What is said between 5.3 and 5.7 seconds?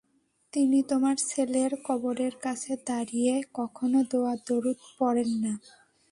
না।